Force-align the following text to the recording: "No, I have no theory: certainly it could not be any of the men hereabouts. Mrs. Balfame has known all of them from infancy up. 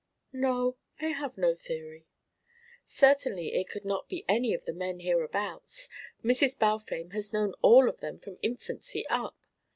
"No, 0.33 0.77
I 0.99 1.09
have 1.09 1.37
no 1.37 1.53
theory: 1.53 2.07
certainly 2.83 3.53
it 3.53 3.69
could 3.69 3.85
not 3.85 4.09
be 4.09 4.25
any 4.27 4.51
of 4.55 4.65
the 4.65 4.73
men 4.73 5.01
hereabouts. 5.01 5.89
Mrs. 6.23 6.57
Balfame 6.57 7.13
has 7.13 7.31
known 7.33 7.53
all 7.61 7.87
of 7.87 7.99
them 7.99 8.17
from 8.17 8.39
infancy 8.41 9.05
up. 9.09 9.37